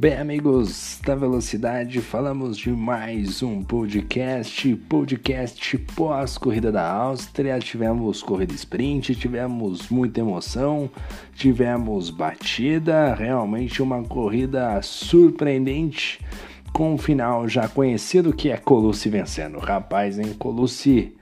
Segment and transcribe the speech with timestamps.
[0.00, 7.58] Bem, amigos da Velocidade, falamos de mais um podcast, podcast pós-corrida da Áustria.
[7.58, 10.88] Tivemos corrida sprint, tivemos muita emoção,
[11.34, 16.24] tivemos batida, realmente uma corrida surpreendente,
[16.72, 19.58] com um final já conhecido que é Colucci vencendo.
[19.58, 20.32] Rapaz, hein?
[20.38, 21.12] Colucci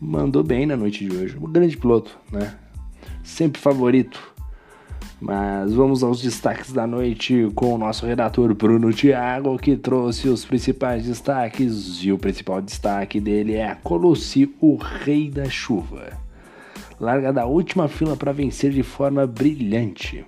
[0.00, 2.54] mandou bem na noite de hoje, um grande piloto, né?
[3.22, 4.33] Sempre favorito
[5.20, 10.44] mas vamos aos destaques da noite com o nosso redator Bruno Thiago, que trouxe os
[10.44, 12.02] principais destaques.
[12.02, 16.12] E o principal destaque dele é Colossi, o rei da chuva.
[17.00, 20.24] Larga da última fila para vencer de forma brilhante.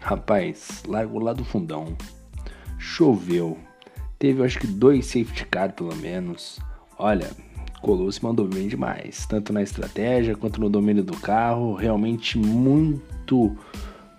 [0.00, 1.96] Rapaz, largou lá do fundão.
[2.78, 3.58] Choveu.
[4.18, 6.58] Teve acho que dois safety car pelo menos.
[6.98, 7.30] Olha,
[7.80, 11.74] Colossi mandou bem demais, tanto na estratégia quanto no domínio do carro.
[11.74, 13.56] Realmente muito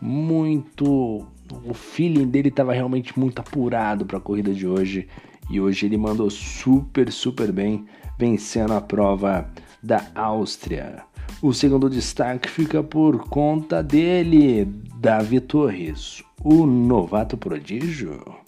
[0.02, 1.26] muito.
[1.66, 5.08] O feeling dele estava realmente muito apurado para a corrida de hoje
[5.50, 7.86] e hoje ele mandou super, super bem,
[8.20, 9.50] vencendo a prova
[9.82, 11.04] da Áustria.
[11.42, 14.66] O segundo destaque fica por conta dele,
[15.00, 18.47] Davi Torres, o novato prodígio.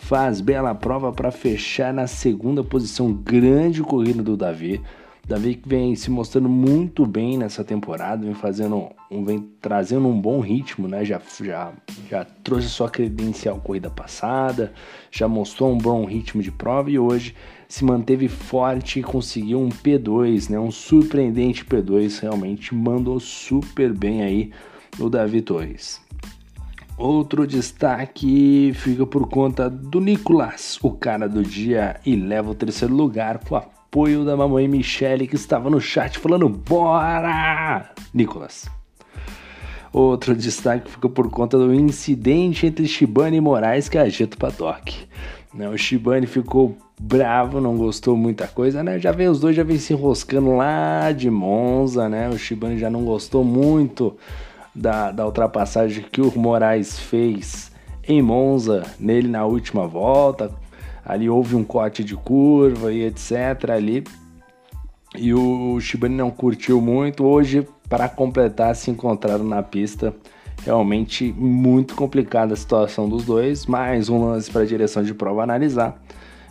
[0.00, 4.82] Faz bela prova para fechar na segunda posição, grande corrida do Davi
[5.30, 10.20] Davi que vem se mostrando muito bem nessa temporada, vem fazendo, um, vem trazendo um
[10.20, 11.04] bom ritmo, né?
[11.04, 11.72] Já, já,
[12.08, 14.72] já trouxe sua credencial corrida passada,
[15.08, 17.36] já mostrou um bom ritmo de prova e hoje
[17.68, 20.58] se manteve forte e conseguiu um P2, né?
[20.58, 24.50] Um surpreendente P2, realmente mandou super bem aí
[24.98, 26.00] o Davi Torres.
[27.00, 32.94] Outro destaque fica por conta do Nicolas, o cara do dia, e leva o terceiro
[32.94, 38.68] lugar com apoio da mamãe Michele que estava no chat falando bora, Nicolas.
[39.90, 45.08] Outro destaque ficou por conta do incidente entre Shibane e Moraes que agita o paddock.
[45.54, 48.98] Né, o Shibane ficou bravo, não gostou muita coisa, né?
[48.98, 52.28] Já vem os dois já vem se enroscando lá de Monza, né?
[52.28, 54.18] O Shibane já não gostou muito
[54.74, 57.70] da, da ultrapassagem que o Moraes fez
[58.06, 60.50] em Monza nele na última volta,
[61.04, 64.04] ali houve um corte de curva e etc ali.
[65.16, 67.24] E o Shibane não curtiu muito.
[67.24, 70.14] Hoje, para completar, se encontraram na pista.
[70.64, 73.66] Realmente muito complicada a situação dos dois.
[73.66, 76.00] Mais um lance para a direção de prova analisar.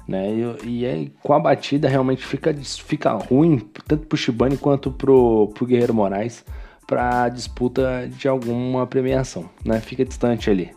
[0.05, 0.55] Né?
[0.63, 4.91] E, e aí, com a batida, realmente fica, fica ruim, tanto para o Shibane quanto
[4.91, 6.43] para o Guerreiro Moraes,
[6.89, 9.47] para disputa de alguma premiação.
[9.63, 9.79] Né?
[9.79, 10.71] Fica distante ali.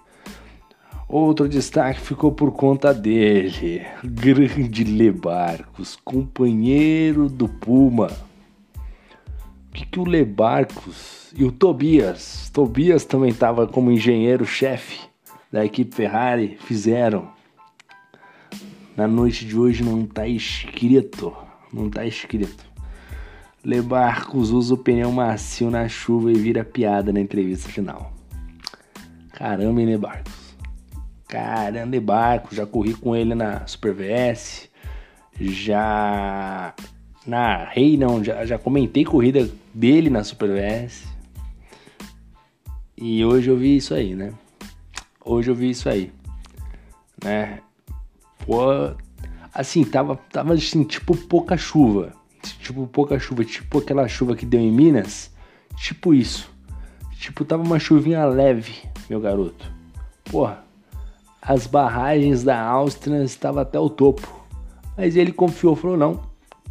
[1.08, 8.10] Outro destaque ficou por conta dele, grande Lebarcos, companheiro do Puma.
[9.68, 15.00] O que, que o Lebarcos e o Tobias, Tobias também estava como engenheiro-chefe
[15.50, 17.30] da equipe Ferrari, fizeram?
[18.94, 21.34] Na noite de hoje não está escrito,
[21.72, 22.71] não está escrito.
[23.64, 28.12] Lebarcos usa o pneu macio na chuva e vira piada na entrevista final.
[29.32, 30.32] Caramba, hein, Lebarcos?
[31.28, 34.68] Cara, andei barco, já corri com ele na Super VS,
[35.40, 36.74] já
[37.26, 41.04] narrei, não, já, já comentei corrida dele na Super VS.
[42.96, 44.32] E hoje eu vi isso aí, né?
[45.24, 46.12] Hoje eu vi isso aí,
[47.22, 47.60] né?
[48.44, 48.94] Pô,
[49.54, 52.12] assim, tava, tava assim, tipo pouca chuva.
[52.42, 55.30] Tipo pouca chuva, tipo aquela chuva que deu em Minas.
[55.76, 56.50] Tipo isso.
[57.22, 58.74] Tipo, tava uma chuvinha leve,
[59.08, 59.70] meu garoto.
[60.24, 60.64] Porra,
[61.40, 64.28] as barragens da Áustria estavam até o topo.
[64.96, 66.20] Mas ele confiou, falou: não,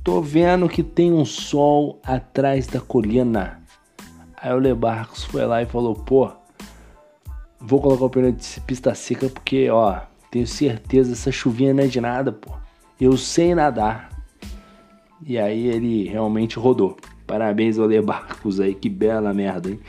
[0.03, 3.61] tô vendo que tem um sol atrás da colina.
[4.41, 6.29] Aí o Lebarcos foi lá e falou: pô,
[7.57, 11.87] vou colocar o pneu de pista seca porque, ó, tenho certeza essa chuvinha não é
[11.87, 12.51] de nada, pô.
[12.99, 14.09] Eu sei nadar.
[15.25, 16.97] E aí ele realmente rodou.
[17.27, 19.79] Parabéns ao Lebarcos aí, que bela merda, hein?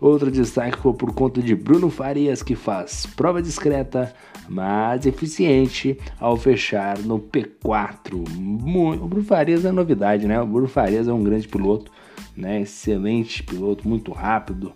[0.00, 4.14] Outro destaque foi por conta de Bruno Farias, que faz prova discreta,
[4.48, 8.14] mas eficiente ao fechar no P4.
[8.14, 10.40] o Bruno Farias é novidade, né?
[10.40, 11.92] O Bruno Farias é um grande piloto,
[12.34, 12.62] né?
[12.62, 14.72] Excelente piloto, muito rápido.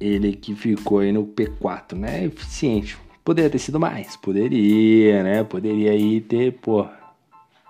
[0.00, 2.24] Ele que ficou aí no P4, né?
[2.24, 2.98] Eficiente.
[3.24, 5.44] Poderia ter sido mais, poderia, né?
[5.44, 6.86] Poderia aí ter, pô,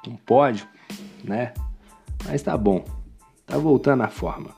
[0.06, 0.66] um pódio,
[1.24, 1.52] né?
[2.24, 2.84] Mas tá bom,
[3.46, 4.50] tá voltando à forma.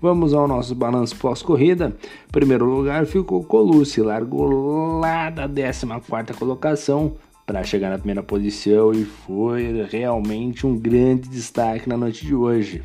[0.00, 1.96] Vamos ao nosso balanço pós-corrida.
[2.30, 9.04] Primeiro lugar ficou Colucci, largou lá da 14 colocação para chegar na primeira posição e
[9.04, 12.82] foi realmente um grande destaque na noite de hoje.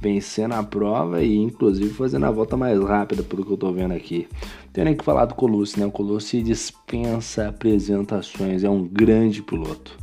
[0.00, 3.94] vencendo a prova e inclusive fazendo a volta mais rápida, pelo que eu tô vendo
[3.94, 4.28] aqui.
[4.72, 5.86] Tem nem que falar do Colucci, né?
[5.86, 9.96] O Colucci dispensa apresentações, é um grande piloto.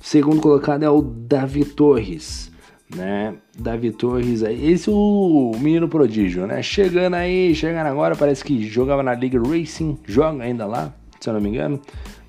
[0.00, 2.50] Segundo colocado é o Davi Torres,
[2.96, 3.34] né?
[3.56, 6.62] Davi Torres, esse é o menino prodígio, né?
[6.62, 11.34] Chegando aí, chegando agora, parece que jogava na Liga Racing, joga ainda lá, se eu
[11.34, 11.78] não me engano.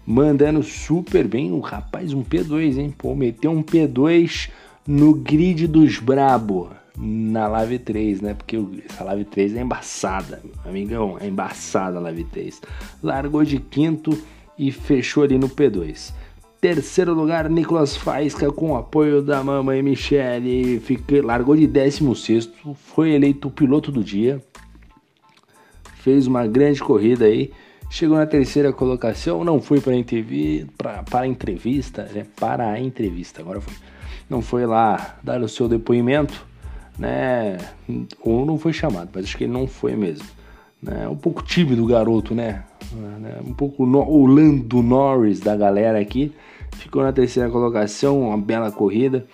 [0.06, 2.94] Mandando super bem, o rapaz, um P2, hein?
[2.96, 4.50] Pô, meteu um P2
[4.86, 8.34] no grid dos brabo na Live 3, né?
[8.34, 8.60] Porque
[8.90, 12.62] essa Live 3 é embaçada, amigão, é embaçada a Live 3.
[13.02, 14.18] Largou de quinto
[14.60, 16.14] e fechou ali no P2.
[16.62, 23.48] Terceiro lugar, Nicolas Faisca com apoio da mamãe Michele, fica, largou de 16, foi eleito
[23.48, 24.40] o piloto do dia.
[25.96, 27.52] Fez uma grande corrida aí.
[27.90, 29.94] Chegou na terceira colocação, não foi para
[30.78, 32.28] para, para a entrevista, né?
[32.40, 33.74] Para a entrevista, agora foi
[34.32, 36.46] não foi lá dar o seu depoimento,
[36.98, 37.58] né?
[38.22, 40.26] Ou não foi chamado, mas acho que ele não foi mesmo.
[40.82, 41.06] Né?
[41.08, 42.64] Um pouco tímido o garoto, né?
[42.96, 43.40] Né?
[43.46, 46.32] Um pouco no, o Lando Norris da galera aqui.
[46.74, 49.26] Ficou na terceira colocação, uma bela corrida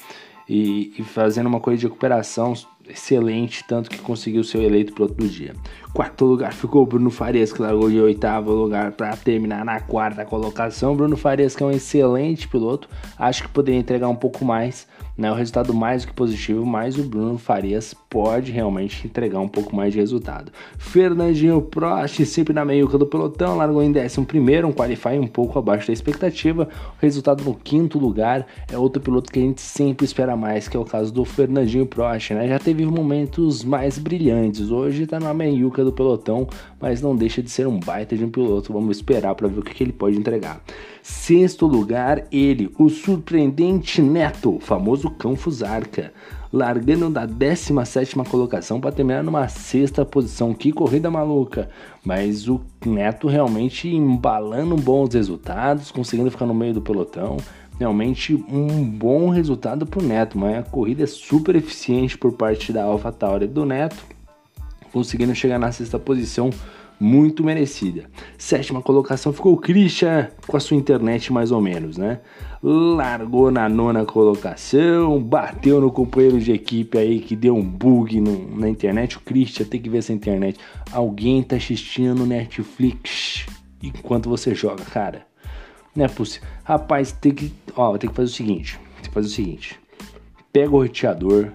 [0.50, 2.54] e, e fazendo uma corrida de recuperação
[2.89, 5.54] excelente, tanto que conseguiu ser eleito piloto do dia.
[5.94, 10.95] Quarto lugar ficou Bruno Farias, que largou de oitavo lugar para terminar na quarta colocação.
[10.95, 12.88] Bruno Farias, que é um excelente piloto,
[13.18, 14.88] acho que poderia entregar um pouco mais,
[15.18, 15.31] né?
[15.31, 19.75] O resultado mais do que positivo, mas o Bruno Farias pode realmente entregar um pouco
[19.75, 20.52] mais de resultado.
[20.78, 25.58] Fernandinho Prost, sempre na meiuca do pelotão, largou em 11 primeiro, um qualify um pouco
[25.58, 26.69] abaixo da expectativa.
[26.98, 30.78] O resultado no quinto lugar é outro piloto que a gente sempre espera mais, que
[30.78, 32.48] é o caso do Fernandinho Prost, né?
[32.48, 36.48] Já teve momentos mais brilhantes, hoje está na meiuca do pelotão,
[36.80, 38.72] mas não deixa de ser um baita de um piloto.
[38.72, 40.62] Vamos esperar para ver o que, que ele pode entregar.
[41.09, 46.12] Sexto lugar, ele, o surpreendente Neto, famoso cão Fusarca,
[46.51, 50.54] largando da 17 colocação para terminar numa sexta posição.
[50.54, 51.69] Que corrida maluca!
[52.04, 57.38] Mas o Neto realmente embalando bons resultados, conseguindo ficar no meio do pelotão.
[57.80, 62.74] Realmente um bom resultado para o Neto, mas a corrida é super eficiente por parte
[62.74, 64.04] da AlphaTauri do Neto,
[64.92, 66.50] conseguindo chegar na sexta posição
[67.00, 68.10] muito merecida.
[68.38, 72.20] Sétima colocação ficou o Christian com a sua internet mais ou menos, né?
[72.62, 78.58] Largou na nona colocação, bateu no companheiro de equipe aí que deu um bug no,
[78.58, 79.18] na internet.
[79.18, 80.60] O Christian tem que ver essa internet.
[80.92, 83.46] Alguém tá assistindo Netflix
[83.82, 85.28] enquanto você joga, cara.
[85.96, 86.48] Não é possível.
[86.64, 88.80] Rapaz, tem que, ó, tem que fazer o seguinte.
[89.02, 89.80] Tem que fazer o seguinte.
[90.52, 91.52] Pega o roteador,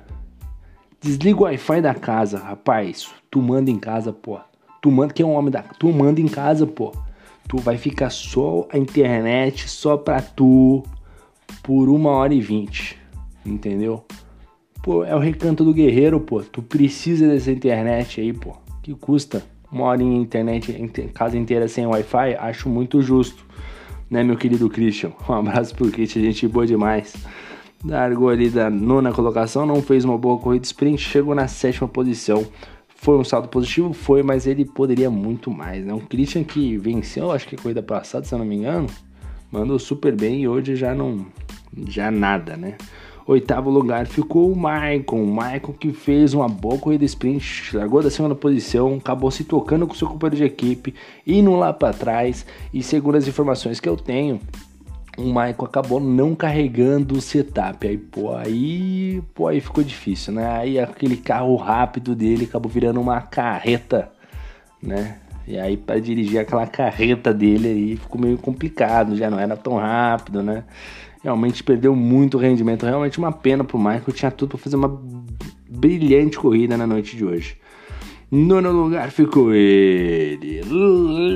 [1.01, 3.11] desliga o Wi-Fi da casa, rapaz.
[3.29, 4.39] Tu manda em casa, pô
[4.83, 5.63] Tu manda, que é um homem da.
[5.63, 6.93] Tu manda em casa, pô.
[7.49, 10.83] Tu vai ficar só a internet só pra tu
[11.63, 12.99] por uma hora e vinte.
[13.47, 14.05] Entendeu?
[14.83, 16.43] Pô, é o recanto do guerreiro, pô.
[16.43, 18.57] Tu precisa dessa internet aí, pô.
[18.83, 22.35] Que custa uma hora em internet, em casa inteira sem Wi-Fi?
[22.35, 23.47] Acho muito justo.
[24.11, 25.13] Né, meu querido Christian?
[25.29, 27.15] Um abraço pro Christian, gente boa demais.
[27.85, 32.45] Largou ali da nona colocação, não fez uma boa corrida sprint, chegou na sétima posição.
[33.03, 33.93] Foi um saldo positivo?
[33.93, 35.93] Foi, mas ele poderia muito mais, né?
[35.93, 38.87] Um Christian que venceu, acho que a corrida passada, se eu não me engano,
[39.51, 41.27] mandou super bem e hoje já não.
[41.89, 42.77] já nada, né?
[43.27, 45.21] Oitavo lugar ficou o Maicon.
[45.21, 49.85] O Maicon que fez uma boa corrida sprint, largou da segunda posição, acabou se tocando
[49.85, 50.95] com seu companheiro de equipe,
[51.27, 52.47] indo lá para trás.
[52.73, 54.39] E segundo as informações que eu tenho,
[55.17, 57.87] o Michael acabou não carregando o setup.
[57.87, 60.47] Aí, pô, aí, pô, aí ficou difícil, né?
[60.47, 64.11] Aí aquele carro rápido dele acabou virando uma carreta,
[64.83, 65.19] né?
[65.47, 69.77] E aí para dirigir aquela carreta dele aí ficou meio complicado, já não era tão
[69.77, 70.65] rápido, né?
[71.23, 75.01] Realmente perdeu muito rendimento, realmente uma pena pro Michael, tinha tudo para fazer uma
[75.69, 77.57] brilhante corrida na noite de hoje.
[78.35, 80.63] Nono lugar ficou ele,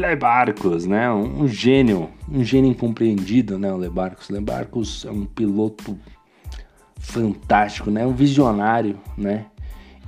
[0.01, 1.13] Lebarcos, né?
[1.13, 3.71] Um gênio, um gênio incompreendido, né?
[3.71, 4.31] O Lebarcos.
[4.31, 5.95] Lebarcos é um piloto
[6.99, 8.07] fantástico, né?
[8.07, 9.45] Um visionário, né?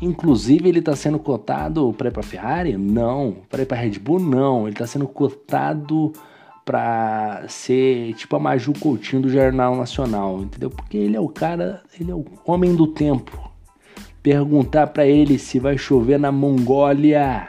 [0.01, 2.79] Inclusive ele está sendo cotado para ir para Ferrari?
[2.79, 3.37] Não.
[3.51, 4.19] Para ir para Red Bull?
[4.19, 4.63] Não.
[4.63, 6.15] Ele está sendo cotado
[6.65, 10.71] para ser tipo a Maju Coutinho do Jornal Nacional, entendeu?
[10.71, 13.49] Porque ele é o cara, ele é o homem do tempo
[14.23, 17.49] perguntar para ele se vai chover na Mongólia,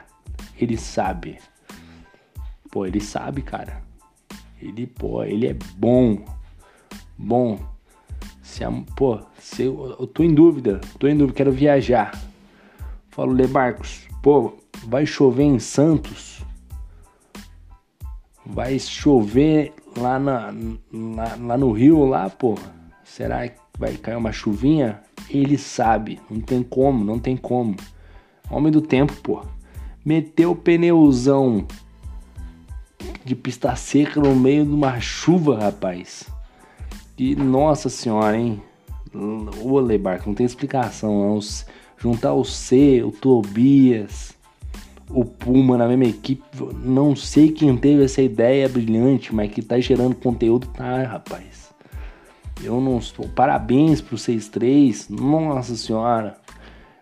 [0.60, 1.38] ele sabe.
[2.72, 3.82] Pô, ele sabe, cara.
[4.62, 6.24] Ele, pô, ele é bom.
[7.18, 7.60] Bom.
[8.42, 8.64] Se,
[8.96, 12.12] pô, se eu, eu tô em dúvida, tô em dúvida, quero viajar.
[13.10, 16.44] Falo, Lebarcos, pô, vai chover em Santos?
[18.46, 20.54] Vai chover lá, na,
[20.92, 22.58] lá, lá no Rio, lá, pô?
[23.04, 26.20] Será que vai cair uma chuvinha, ele sabe.
[26.30, 27.78] Não tem como, não tem como.
[28.52, 29.42] Homem do tempo, pô.
[30.04, 31.66] Meteu o pneuzão
[33.24, 36.30] de pista seca no meio de uma chuva, rapaz.
[37.18, 38.62] E nossa senhora, hein?
[39.14, 41.34] O Lebarco, não tem explicação.
[41.34, 41.40] Não.
[41.98, 44.34] Juntar o C, o Tobias,
[45.10, 46.44] o Puma na mesma equipe.
[46.84, 51.59] Não sei quem teve essa ideia brilhante, mas que tá gerando conteúdo, tá, rapaz.
[52.64, 53.28] Eu não estou.
[53.30, 55.10] Parabéns pro 6-3.
[55.10, 56.36] Nossa senhora.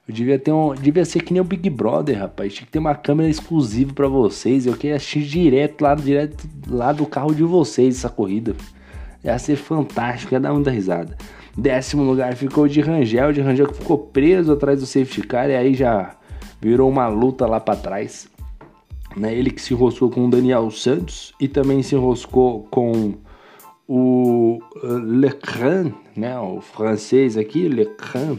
[0.08, 0.74] Eu devia ter um.
[0.74, 2.54] Devia ser que nem o Big Brother, rapaz.
[2.54, 4.66] Tinha que ter uma câmera exclusiva para vocês.
[4.66, 8.56] Eu queria assistir direto lá, direto lá do carro de vocês essa corrida.
[9.24, 11.18] Ia ser fantástico, ia dar muita risada.
[11.58, 13.34] Décimo lugar ficou de Rangel.
[13.34, 15.50] De Rangel que ficou preso atrás do safety car.
[15.50, 16.16] E aí já
[16.62, 18.30] virou uma luta lá para trás.
[19.16, 19.36] Né?
[19.36, 23.16] Ele que se enroscou com o Daniel Santos e também se enroscou com
[23.88, 26.38] o Lecran, né?
[26.40, 28.38] O francês aqui, Lecran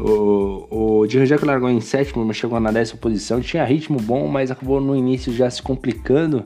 [0.00, 3.40] o, o Django largou em sétimo, mas chegou na décima posição.
[3.40, 6.44] Tinha ritmo bom, mas acabou no início já se complicando,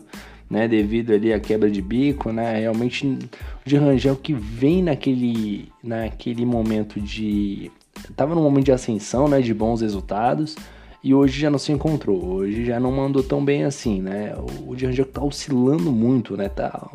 [0.48, 0.66] né?
[0.66, 2.60] Devido ali à quebra de bico, né?
[2.60, 3.18] Realmente o
[3.64, 7.70] de Rangel que vem naquele, naquele momento de.
[8.16, 9.40] Tava num momento de ascensão, né?
[9.40, 10.56] De bons resultados.
[11.04, 12.24] E hoje já não se encontrou.
[12.24, 14.34] Hoje já não mandou tão bem assim, né?
[14.64, 16.48] O de Rangel tá oscilando muito, né?
[16.48, 16.88] Tá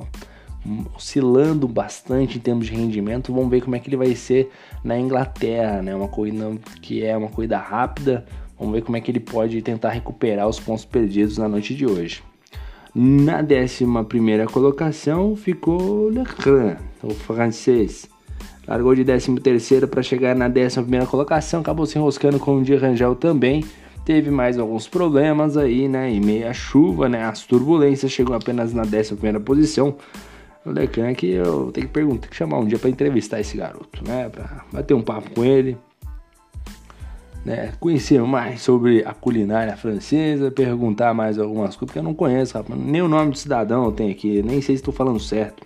[0.95, 3.33] oscilando bastante em termos de rendimento.
[3.33, 4.51] Vamos ver como é que ele vai ser
[4.83, 5.95] na Inglaterra, né?
[5.95, 8.25] Uma corrida que é uma corrida rápida.
[8.59, 11.86] Vamos ver como é que ele pode tentar recuperar os pontos perdidos na noite de
[11.86, 12.24] hoje.
[12.93, 13.86] Na 11
[14.51, 18.09] colocação ficou Leclerc, o francês.
[18.67, 23.15] Largou de 13 para chegar na 11 colocação, acabou se enroscando com o de Rangel
[23.15, 23.63] também.
[24.03, 26.12] Teve mais alguns problemas aí, né?
[26.12, 27.24] E meia chuva, né?
[27.24, 29.95] As turbulências chegou apenas na 11 posição.
[30.66, 34.04] O Decan que eu tenho que perguntar, que chamar um dia para entrevistar esse garoto,
[34.06, 34.30] né?
[34.30, 35.78] Para bater um papo com ele,
[37.46, 37.74] né?
[37.80, 42.80] Conhecer mais sobre a culinária francesa, perguntar mais algumas coisas, porque eu não conheço, rapaz.
[42.80, 45.66] Nem o nome do cidadão eu tenho aqui, nem sei se estou falando certo.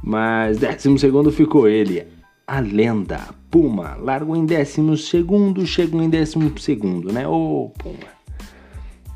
[0.00, 2.06] Mas décimo segundo ficou ele,
[2.46, 3.20] a lenda
[3.50, 3.96] Puma.
[4.00, 7.26] Largou em décimo segundo, chegou em décimo segundo, né?
[7.26, 8.13] Ô Puma.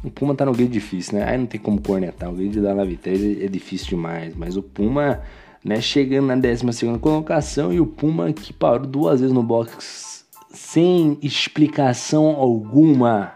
[0.05, 1.25] O Puma tá no grid difícil, né?
[1.29, 2.31] Aí não tem como cornetar.
[2.31, 4.35] O grid da Nave 3 é difícil demais.
[4.37, 5.21] Mas o Puma,
[5.65, 6.65] né, chegando na 12
[7.01, 10.09] colocação e o Puma que parou duas vezes no box
[10.51, 13.33] sem explicação alguma.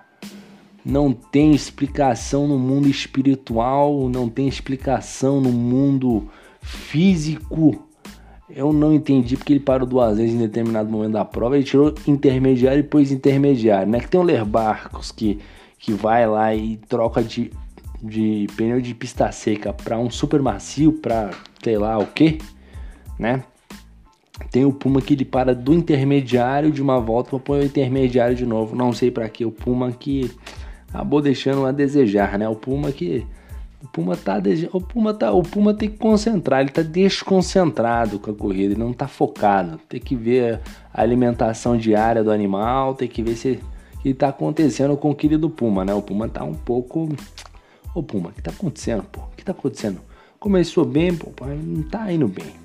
[0.84, 6.28] Não tem explicação no mundo espiritual, não tem explicação no mundo
[6.60, 7.86] físico.
[8.50, 11.56] Eu não entendi porque ele parou duas vezes em determinado momento da prova.
[11.56, 14.00] Ele tirou intermediário e pôs intermediário, né?
[14.00, 15.38] Que tem o Ler Barcos que
[15.82, 17.50] que vai lá e troca de,
[18.00, 22.38] de pneu de pista seca para um super macio, para sei lá o que,
[23.18, 23.42] né?
[24.50, 28.34] Tem o Puma que ele para do intermediário de uma volta para pôr o intermediário
[28.34, 28.74] de novo.
[28.76, 29.44] Não sei para que.
[29.44, 30.30] O Puma que
[30.88, 32.48] acabou deixando a desejar, né?
[32.48, 33.26] O Puma que
[33.82, 34.40] o Puma tá
[34.72, 38.80] o Puma tá, o Puma tem que concentrar, ele tá desconcentrado com a corrida, ele
[38.80, 39.78] não tá focado.
[39.88, 40.60] Tem que ver
[40.94, 43.60] a alimentação diária do animal, tem que ver se
[44.02, 45.94] que tá acontecendo com o querido Puma, né?
[45.94, 47.08] O Puma tá um pouco.
[47.94, 49.20] Ô Puma, o que tá acontecendo, pô?
[49.20, 50.00] O que tá acontecendo?
[50.40, 52.60] Começou bem, pô, não tá indo bem.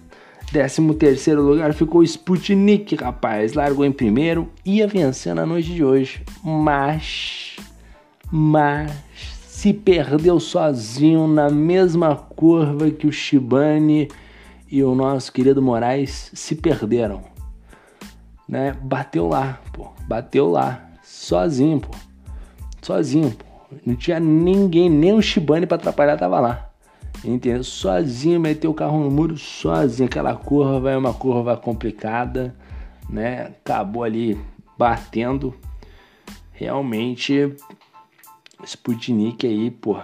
[0.51, 3.53] 13 terceiro lugar ficou Sputnik, rapaz.
[3.53, 6.23] Largou em primeiro, ia vencendo a noite de hoje.
[6.43, 7.57] Mas.
[8.31, 8.91] Mas.
[9.47, 14.07] Se perdeu sozinho na mesma curva que o Shibane
[14.71, 17.21] e o nosso querido Moraes se perderam.
[18.47, 18.75] Né?
[18.81, 19.89] Bateu lá, pô.
[20.07, 20.86] Bateu lá
[21.17, 21.89] sozinho, pô.
[22.81, 23.45] Sozinho, pô.
[23.85, 26.69] Não tinha ninguém, nem o Shibane para atrapalhar tava lá.
[27.23, 27.63] Entendeu?
[27.63, 30.07] Sozinho, meteu o carro no muro, sozinho.
[30.07, 32.55] Aquela curva é uma curva complicada,
[33.09, 33.47] né?
[33.47, 34.39] Acabou ali
[34.77, 35.53] batendo.
[36.53, 37.55] Realmente,
[38.63, 39.97] Sputnik aí, pô,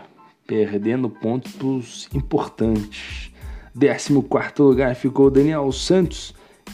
[0.46, 3.32] perdendo pontos importantes.
[3.80, 6.34] 14 lugar ficou Daniel Santos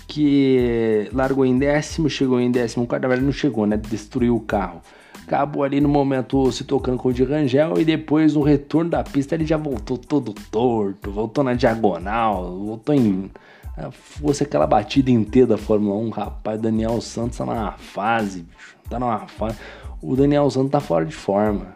[0.10, 3.78] que largou em décimo, chegou em décimo quarto, na verdade não chegou, né?
[3.78, 4.82] Destruiu o carro.
[5.26, 9.04] Acabou ali no momento se tocando com o de Rangel e depois no retorno da
[9.04, 13.30] pista ele já voltou todo torto, voltou na diagonal, voltou em.
[13.78, 18.76] Ah, fosse aquela batida inteira da Fórmula 1, rapaz, Daniel Santos tá numa fase, bicho.
[18.90, 19.58] Tá numa fase.
[20.02, 21.68] O Daniel Santos tá fora de forma.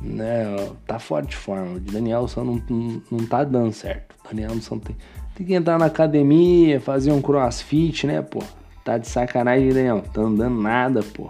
[0.00, 0.44] Né?
[0.86, 1.76] Tá fora de forma.
[1.76, 4.14] O Daniel Santos não, não, não tá dando certo.
[4.24, 4.96] O Daniel Santos tem
[5.36, 8.42] tem que entrar na academia, fazer um crossfit, né, pô?
[8.82, 10.02] Tá de sacanagem, Daniel.
[10.12, 11.28] Tá andando nada, pô.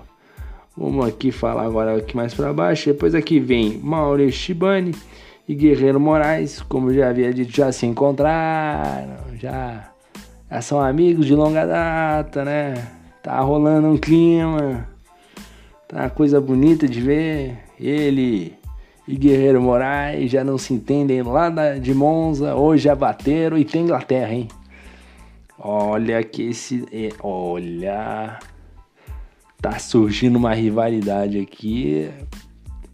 [0.77, 2.87] Vamos aqui falar agora aqui mais para baixo.
[2.93, 4.95] Depois aqui vem Maurício Shibani
[5.49, 9.91] e Guerreiro Moraes, como já havia dito, já se encontraram, já
[10.49, 12.75] Já são amigos de longa data, né?
[13.23, 14.89] Tá rolando um clima.
[15.89, 17.59] Tá uma coisa bonita de ver.
[17.81, 18.56] Ele
[19.09, 21.49] e Guerreiro Moraes já não se entendem lá
[21.79, 22.55] de Monza.
[22.57, 24.49] Hoje já bateram e tem Inglaterra, hein?
[25.59, 26.85] Olha que esse.
[26.93, 28.39] É, olha.
[29.61, 32.11] Tá surgindo uma rivalidade aqui.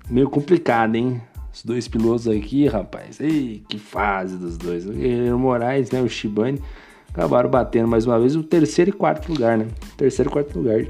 [0.08, 1.20] Meio complicada, hein?
[1.52, 3.20] Os dois pilotos aqui, rapaz.
[3.20, 4.86] Ei, que fase dos dois.
[4.86, 6.00] O Guerreiro Moraes, né?
[6.00, 6.60] O Shibane
[7.12, 9.66] acabaram batendo mais uma vez o terceiro e quarto lugar, né?
[9.96, 10.84] Terceiro e quarto lugar.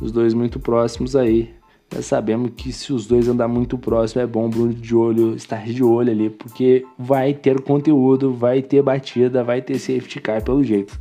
[0.00, 1.52] Os dois muito próximos aí.
[1.92, 5.64] Já sabemos que se os dois andar muito próximo é bom Bruno de olho, estar
[5.64, 10.62] de olho ali, porque vai ter conteúdo, vai ter batida, vai ter safety car pelo
[10.62, 10.98] jeito.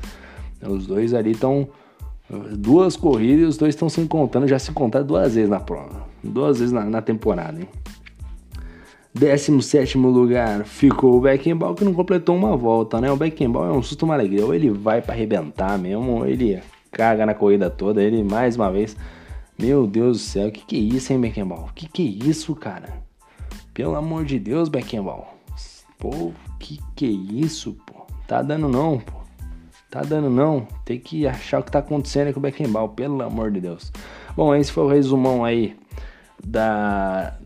[0.67, 1.67] Os dois ali estão
[2.57, 6.07] duas corridas e os dois estão se encontrando, já se encontraram duas vezes na prova,
[6.23, 7.59] duas vezes na, na temporada.
[7.59, 7.67] Hein?
[9.13, 13.11] 17 lugar ficou o Beckenbauer que não completou uma volta, né?
[13.11, 14.45] O Beckenbauer é um susto uma alegria.
[14.45, 16.59] Ou ele vai para arrebentar mesmo, ou ele
[16.91, 18.01] caga na corrida toda.
[18.01, 18.95] Ele mais uma vez.
[19.59, 21.73] Meu Deus do céu, que que é isso, hein, Beckenbauer?
[21.73, 23.03] Que que é isso, cara?
[23.73, 25.27] Pelo amor de Deus, Beckenbauer.
[25.97, 28.05] Pô, que que é isso, pô?
[28.25, 29.19] Tá dando não, pô.
[29.91, 30.65] Tá dando não.
[30.85, 33.91] Tem que achar o que tá acontecendo aí com o Beckenbauer, pelo amor de Deus.
[34.35, 35.75] Bom, esse foi o resumão aí
[36.41, 37.37] da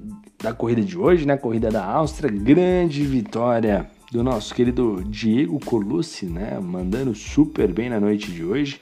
[0.43, 1.38] da corrida de hoje, né?
[1.38, 6.60] Corrida da Áustria, grande vitória do nosso querido Diego Colucci, né?
[6.60, 8.82] Mandando super bem na noite de hoje.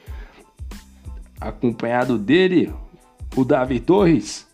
[1.40, 2.74] Acompanhado dele,
[3.36, 4.48] o Davi Torres,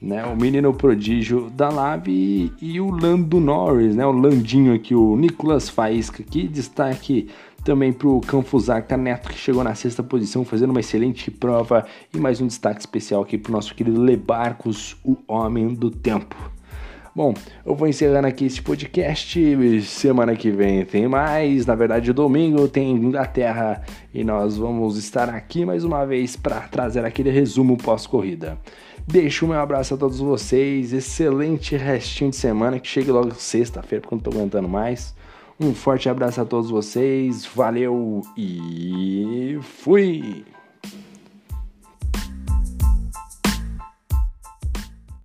[0.00, 0.24] né?
[0.24, 4.06] O menino prodígio da Lave e o Lando Norris, né?
[4.06, 7.28] O Landinho aqui, o Nicolas Faísca, que destaque
[7.64, 11.86] também para o Canfusaka Neto, que chegou na sexta posição, fazendo uma excelente prova.
[12.14, 16.57] E mais um destaque especial aqui para o nosso querido Lebarcos, o homem do tempo.
[17.18, 17.34] Bom,
[17.66, 19.82] eu vou encerrando aqui esse podcast.
[19.82, 21.66] Semana que vem tem mais.
[21.66, 23.82] Na verdade, domingo tem Inglaterra
[24.14, 28.56] e nós vamos estar aqui mais uma vez para trazer aquele resumo pós-corrida.
[29.04, 30.92] Deixo meu abraço a todos vocês.
[30.92, 32.78] Excelente restinho de semana.
[32.78, 35.12] Que chegue logo sexta-feira, porque eu não tô aguentando mais.
[35.58, 40.44] Um forte abraço a todos vocês, valeu e fui!